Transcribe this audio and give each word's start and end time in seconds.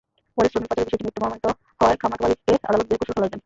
পরে 0.37 0.47
শ্রমিক 0.51 0.67
পাচারের 0.69 0.87
বিষয়টি 0.87 1.05
মিথ্যা 1.05 1.17
প্রমাণিত 1.17 1.45
হওয়ায় 1.79 1.99
খামারমালিককে 2.01 2.53
আদালত 2.67 2.85
বেকসুর 2.89 3.15
খালাস 3.15 3.29
দেন। 3.29 3.39